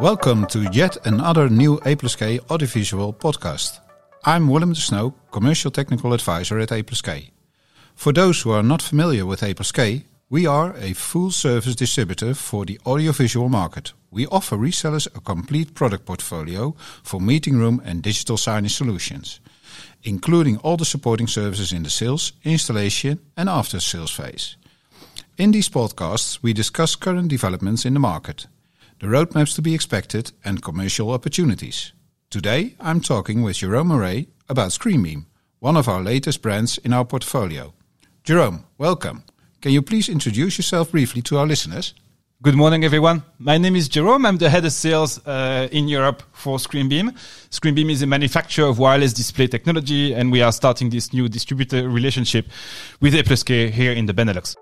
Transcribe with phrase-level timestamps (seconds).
[0.00, 3.80] Welcome to yet another new A plus K audiovisual podcast.
[4.26, 7.30] I'm Willem de Snoo, Commercial Technical Advisor at A plus K.
[7.94, 11.74] For those who are not familiar with A plus K, we are a full service
[11.74, 13.94] distributor for the audiovisual market.
[14.10, 19.40] We offer resellers a complete product portfolio for meeting room and digital signage solutions,
[20.02, 24.58] including all the supporting services in the sales, installation, and after sales phase.
[25.38, 28.46] In these podcasts, we discuss current developments in the market,
[29.00, 31.92] the roadmaps to be expected, and commercial opportunities.
[32.30, 35.26] Today, I'm talking with Jerome Moret about ScreenBeam,
[35.58, 37.74] one of our latest brands in our portfolio.
[38.24, 39.22] Jerome, welcome.
[39.60, 41.94] Can you please introduce yourself briefly to our listeners?
[42.42, 43.22] Good morning, everyone.
[43.38, 44.24] My name is Jerome.
[44.26, 47.16] I'm the head of sales uh, in Europe for ScreenBeam.
[47.50, 51.88] ScreenBeam is a manufacturer of wireless display technology, and we are starting this new distributor
[51.88, 52.46] relationship
[53.00, 54.56] with A plus K here in the Benelux.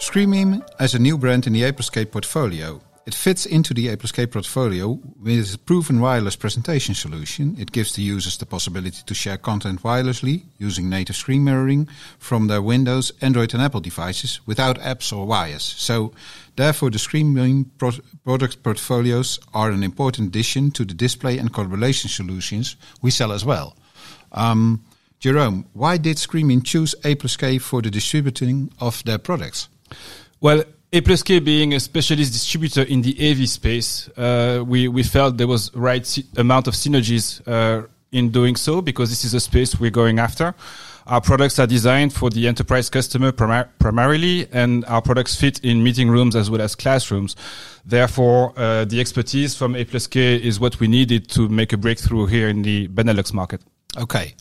[0.00, 2.80] ScreenBeam as a new brand in the A portfolio.
[3.04, 7.56] It fits into the A portfolio with a proven wireless presentation solution.
[7.58, 12.46] It gives the users the possibility to share content wirelessly using native screen mirroring from
[12.46, 15.64] their Windows, Android and Apple devices without apps or wires.
[15.64, 16.12] So
[16.54, 17.90] therefore the ScreenBeam pro
[18.24, 23.44] product portfolios are an important addition to the display and collaboration solutions we sell as
[23.44, 23.76] well.
[24.30, 24.84] Um,
[25.18, 27.16] Jerome, why did ScreenBeam choose A
[27.58, 29.68] for the distributing of their products?
[30.40, 35.02] Well, a plus K being a specialist distributor in the AV space, uh, we, we
[35.02, 39.40] felt there was right amount of synergies uh, in doing so because this is a
[39.40, 40.54] space we're going after.
[41.06, 45.82] Our products are designed for the enterprise customer primar- primarily, and our products fit in
[45.82, 47.34] meeting rooms as well as classrooms.
[47.84, 51.78] Therefore, uh, the expertise from A plus K is what we needed to make a
[51.78, 53.62] breakthrough here in the Benelux market.
[53.96, 54.34] Okay.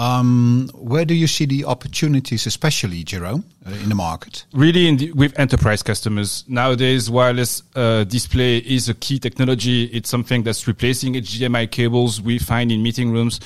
[0.00, 4.46] Um, where do you see the opportunities, especially Jerome, uh, in the market?
[4.54, 9.84] Really, in the, with enterprise customers nowadays, wireless uh, display is a key technology.
[9.84, 13.40] It's something that's replacing HDMI cables we find in meeting rooms.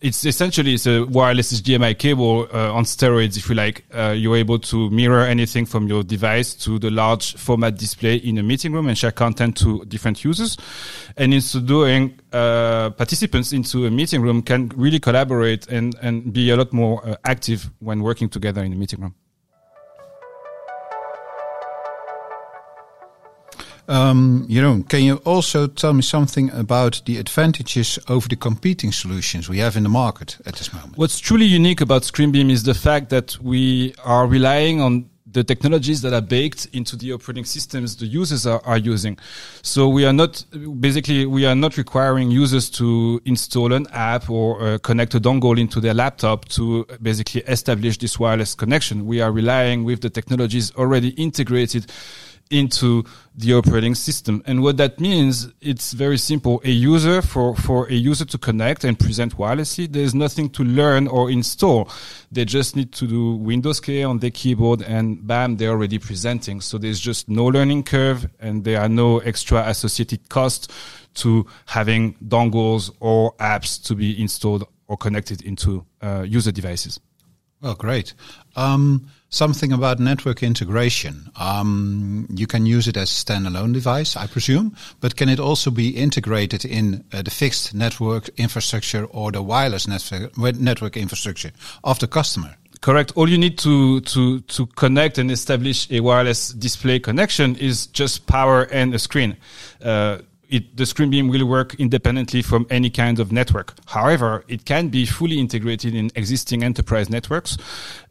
[0.00, 3.84] It's essentially it's a wireless HDMI cable uh, on steroids, if you like.
[3.92, 8.38] Uh, you're able to mirror anything from your device to the large format display in
[8.38, 10.56] a meeting room and share content to different users.
[11.18, 16.32] And in so doing, uh, participants into a meeting room can really collaborate and, and
[16.32, 19.14] be a lot more uh, active when working together in a meeting room.
[23.88, 29.48] Um, Jeroen, can you also tell me something about the advantages over the competing solutions
[29.48, 30.98] we have in the market at this moment?
[30.98, 36.02] What's truly unique about ScreenBeam is the fact that we are relying on the technologies
[36.02, 39.18] that are baked into the operating systems the users are, are using.
[39.62, 40.44] So we are not
[40.80, 45.58] basically we are not requiring users to install an app or uh, connect a dongle
[45.58, 49.06] into their laptop to basically establish this wireless connection.
[49.06, 51.90] We are relying with the technologies already integrated
[52.50, 53.04] into
[53.34, 54.42] the operating system.
[54.46, 56.60] And what that means, it's very simple.
[56.64, 61.06] A user, for, for a user to connect and present wirelessly, there's nothing to learn
[61.08, 61.90] or install.
[62.32, 66.60] They just need to do Windows K on their keyboard and bam, they're already presenting.
[66.60, 70.68] So there's just no learning curve and there are no extra associated costs
[71.14, 76.98] to having dongles or apps to be installed or connected into uh, user devices.
[77.60, 78.14] Well, great.
[78.56, 81.30] Um, something about network integration.
[81.36, 85.70] Um, you can use it as a standalone device, I presume, but can it also
[85.70, 91.52] be integrated in uh, the fixed network infrastructure or the wireless network, network infrastructure
[91.84, 92.56] of the customer?
[92.80, 93.12] Correct.
[93.16, 98.26] All you need to, to, to connect and establish a wireless display connection is just
[98.26, 99.36] power and a screen.
[99.82, 103.74] Uh, it, the ScreenBeam will work independently from any kind of network.
[103.86, 107.56] However, it can be fully integrated in existing enterprise networks,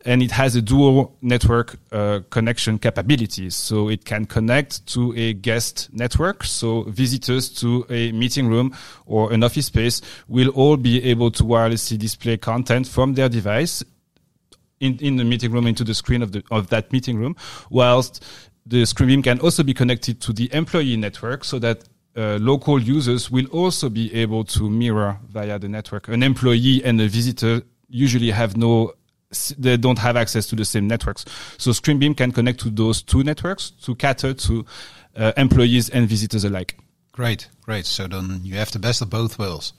[0.06, 3.56] and it has a dual network uh, connection capabilities.
[3.56, 6.44] So it can connect to a guest network.
[6.44, 11.44] So visitors to a meeting room or an office space will all be able to
[11.44, 13.84] wirelessly display content from their device
[14.80, 17.36] in, in the meeting room into the screen of the of that meeting room,
[17.72, 18.24] whilst
[18.66, 21.84] the ScreenBeam can also be connected to the employee network so that
[22.18, 26.08] uh, local users will also be able to mirror via the network.
[26.08, 28.94] An employee and a visitor usually have no
[29.58, 31.26] they don't have access to the same networks.
[31.58, 34.66] So ScreenBeam can connect to those two networks to cater to
[35.18, 36.78] uh, employees and visitors alike.
[37.12, 37.86] Great, great.
[37.86, 39.74] So then you have the best of both worlds.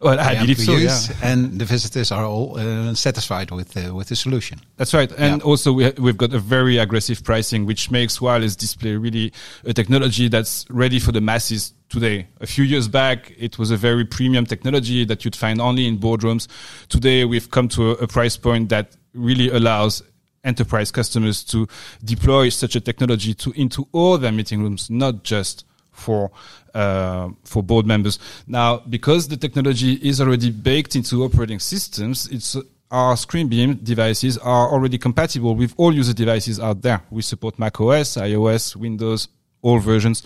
[0.00, 0.76] Well, I believe so.
[0.76, 0.98] Yeah.
[1.22, 4.58] And the visitors are all uh, satisfied with the, with the solution.
[4.78, 5.12] That's right.
[5.12, 5.46] And yeah.
[5.46, 9.32] also we ha we've got a very aggressive pricing, which makes wireless display really
[9.64, 12.28] a technology that's ready for the masses today.
[12.40, 15.98] A few years back, it was a very premium technology that you'd find only in
[15.98, 16.48] boardrooms.
[16.88, 20.02] Today, we've come to a, a price point that really allows
[20.44, 21.68] enterprise customers to
[22.02, 26.30] deploy such a technology to into all their meeting rooms, not just for
[26.74, 28.18] uh, for board members.
[28.46, 32.56] Now, because the technology is already baked into operating systems, it's
[32.90, 37.02] our ScreenBeam devices are already compatible with all user devices out there.
[37.10, 39.28] We support Mac OS, iOS, Windows,
[39.62, 40.24] all versions,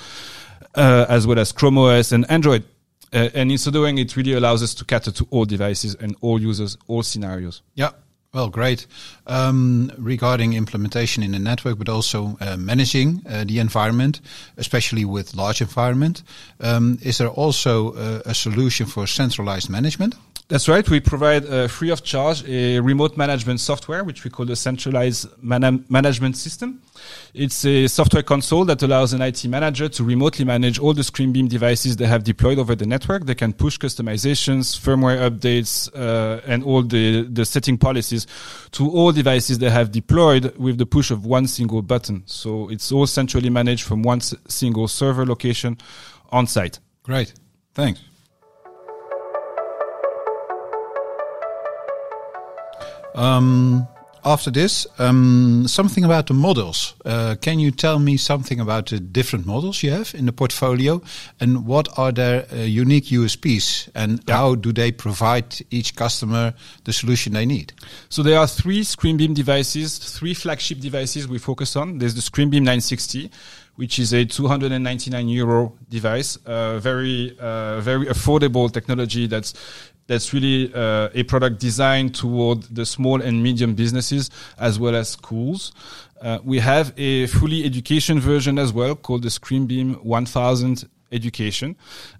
[0.75, 2.64] uh, as well as Chrome OS and Android.
[3.12, 6.16] Uh, and in so doing, it really allows us to cater to all devices and
[6.20, 7.62] all users, all scenarios.
[7.75, 7.90] Yeah.
[8.35, 8.89] Well, great.
[9.29, 14.21] Um, regarding implementation in the network, but also uh, managing uh, the environment,
[14.57, 16.25] especially with large environment,
[16.61, 20.17] um, is there also uh, a solution for centralized management?
[20.55, 20.89] That's right.
[20.89, 25.27] We provide uh, free of charge a remote management software, which we call the centralized
[25.43, 26.81] man- management system.
[27.35, 31.49] It's a software console that allows an IT manager to remotely manage all the ScreenBeam
[31.49, 33.27] devices they have deployed over the network.
[33.27, 38.25] They can push customizations, firmware updates, uh, and all the, the setting policies
[38.71, 42.23] to all devices they have deployed with the push of one single button.
[42.27, 45.79] So it's all centrally managed from one s- single server location
[46.31, 46.79] on site.
[47.03, 47.35] Great.
[47.75, 48.00] Thanks.
[53.14, 53.87] Um,
[54.26, 56.94] after this, um, something about the models.
[57.05, 61.02] Uh, can you tell me something about the different models you have in the portfolio,
[61.40, 64.37] and what are their uh, unique USPs, and Yeah.
[64.38, 67.75] how do they provide each customer the solution they need?
[68.08, 71.99] So there are three ScreenBeam devices, three flagship devices we focus on.
[71.99, 73.31] There's the ScreenBeam 960,
[73.76, 79.52] which is a 299 euro device, uh, very uh, very affordable technology that's
[80.06, 85.09] that's really uh, a product designed toward the small and medium businesses as well as
[85.09, 85.73] schools.
[86.21, 91.77] Uh, we have a fully education version as well called the ScreenBeam 1000 education.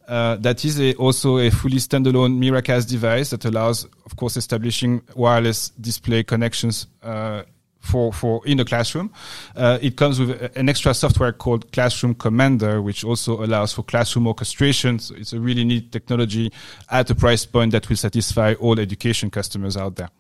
[0.07, 5.03] Uh, that is a, also a fully standalone Miracast device that allows, of course, establishing
[5.15, 7.43] wireless display connections uh,
[7.85, 9.13] for for in the classroom.
[9.55, 14.27] Uh, it comes with an extra software called Classroom Commander, which also allows for classroom
[14.27, 14.99] orchestration.
[14.99, 16.53] So it's a really neat technology
[16.91, 20.11] at a price point that will satisfy all education customers out there.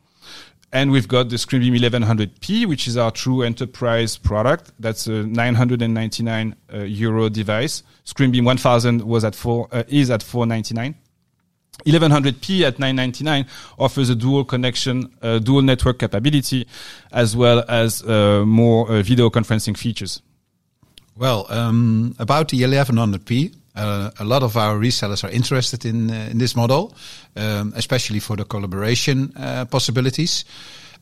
[0.72, 4.72] And we've got the ScreenBeam 1100p, which is our true enterprise product.
[4.80, 7.84] That's a 999 uh, euro device.
[8.04, 10.96] ScreenBeam 1000 was at four, uh, is at 499.
[11.86, 13.46] 1100p at 999
[13.78, 16.66] offers a dual connection, uh, dual network capability,
[17.12, 20.22] as well as uh, more uh, video conferencing features.
[21.16, 26.28] Well, um, about the 1100p, uh, a lot of our resellers are interested in uh,
[26.30, 26.94] in this model,
[27.36, 30.44] um, especially for the collaboration uh, possibilities.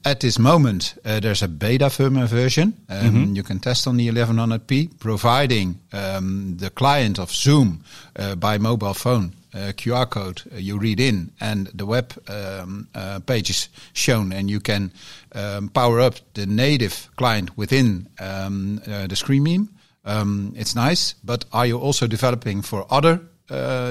[0.05, 2.75] At this moment, uh, there's a beta firmware version.
[2.89, 7.85] Um, You can test on the 1100p, providing um, the client of Zoom
[8.17, 12.89] uh, by mobile phone uh, QR code uh, you read in, and the web um,
[12.95, 14.93] uh, page is shown, and you can
[15.35, 19.69] um, power up the native client within um, uh, the ScreenBeam.
[20.05, 23.21] Um, it's nice, but are you also developing for other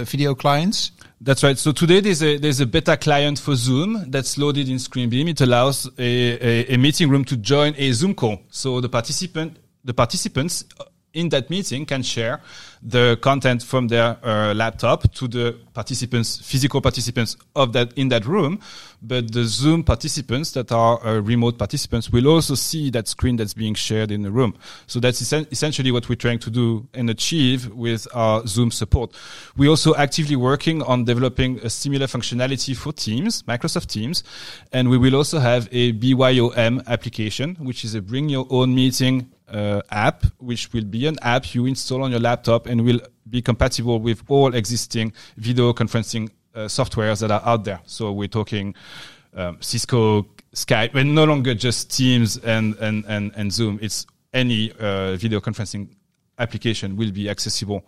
[0.03, 0.91] video clients?
[1.23, 1.55] That's right.
[1.55, 5.29] So today there's a there's a beta client for Zoom that's loaded in ScreenBeam.
[5.29, 8.41] It allows a, a, a meeting room to join a Zoom call.
[8.49, 10.65] So the participant the participants
[11.13, 12.41] in that meeting can share
[12.81, 18.25] the content from their uh, laptop to the participants, physical participants of that in that
[18.25, 18.59] room.
[19.03, 23.53] But the Zoom participants that are uh, remote participants will also see that screen that's
[23.53, 24.55] being shared in the room.
[24.87, 29.11] So that's essen- essentially what we're trying to do and achieve with our Zoom support.
[29.57, 34.23] We're also actively working on developing a similar functionality for Teams, Microsoft Teams,
[34.71, 39.31] and we will also have a BYOM application, which is a bring your own meeting
[39.51, 43.41] uh, app, which will be an app you install on your laptop and will be
[43.41, 47.79] compatible with all existing video conferencing uh, softwares that are out there.
[47.85, 48.75] So we're talking
[49.33, 53.79] um, Cisco, Skype, and no longer just Teams and and and, and Zoom.
[53.81, 55.89] It's any uh, video conferencing
[56.39, 57.85] application will be accessible.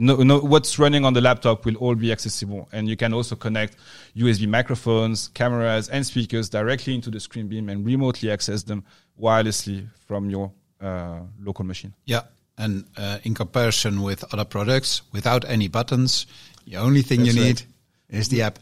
[0.00, 3.34] No, no, what's running on the laptop will all be accessible, and you can also
[3.34, 3.76] connect
[4.16, 8.84] USB microphones, cameras, and speakers directly into the ScreenBeam and remotely access them
[9.20, 11.94] wirelessly from your local machine.
[12.04, 12.22] Yeah.
[12.56, 16.26] And uh, in comparison with other products, without any buttons,
[16.66, 17.48] the only thing That's you right.
[17.48, 17.62] need
[18.08, 18.58] is the app.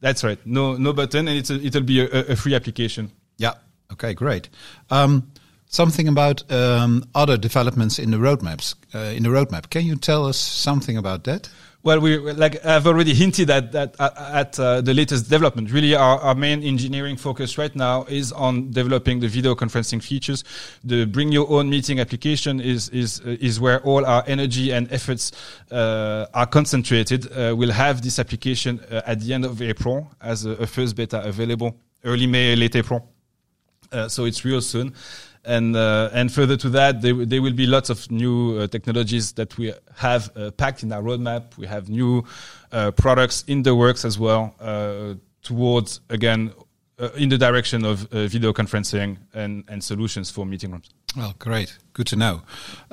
[0.00, 0.38] That's right.
[0.46, 3.10] No, no button, and it's a, it'll be a, a free application.
[3.38, 3.54] Yeah.
[3.92, 4.48] Okay, great.
[4.88, 5.32] Um,
[5.66, 8.74] something about um, other developments in the roadmaps.
[8.94, 11.50] Uh, in the roadmap, can you tell us something about that?
[11.82, 15.72] Well, we like I've already hinted at that at, at uh, the latest development.
[15.72, 20.44] Really, our, our main engineering focus right now is on developing the video conferencing features.
[20.84, 24.92] The bring your own meeting application is is uh, is where all our energy and
[24.92, 25.32] efforts
[25.70, 27.32] uh, are concentrated.
[27.32, 30.96] Uh, we'll have this application uh, at the end of April as a, a first
[30.96, 33.08] beta available, early May, late April.
[33.90, 34.94] Uh, so it's real soon.
[35.44, 39.32] And uh, and further to that, there, there will be lots of new uh, technologies
[39.32, 41.56] that we have uh, packed in our roadmap.
[41.56, 42.24] We have new
[42.72, 46.52] uh, products in the works as well uh, towards again
[46.98, 50.90] uh, in the direction of video conferencing and and solutions for meeting rooms.
[51.16, 51.76] Well, great.
[51.92, 52.42] Good to know.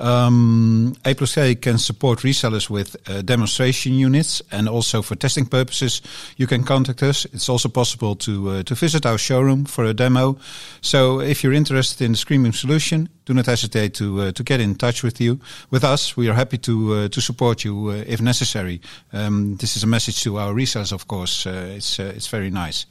[0.00, 5.46] Um, A plus K can support resellers with uh, demonstration units and also for testing
[5.46, 6.02] purposes.
[6.36, 7.24] You can contact us.
[7.26, 10.36] It's also possible to uh, to visit our showroom for a demo.
[10.80, 14.60] So if you're interested in the Screenbeam solution, do not hesitate to uh, to get
[14.60, 15.38] in touch with you
[15.70, 16.16] with us.
[16.16, 18.80] We are happy to uh, to support you uh, if necessary.
[19.12, 21.46] Um, this is a message to our resellers, of course.
[21.46, 22.86] Uh, it's it's very nice.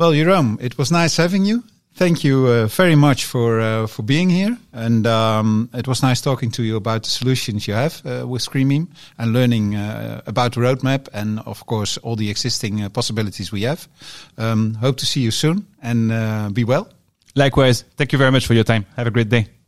[0.00, 1.62] Well, Jerome, it was nice having you.
[1.92, 6.22] Thank you uh, very much for uh, for being here, and um, it was nice
[6.22, 8.88] talking to you about the solutions you have uh, with ScreenBeam
[9.18, 13.64] and learning uh, about the roadmap and, of course, all the existing uh, possibilities we
[13.64, 13.86] have.
[14.38, 16.88] Um, hope to see you soon and uh, be well.
[17.34, 18.86] Likewise, thank you very much for your time.
[18.96, 19.59] Have a great day.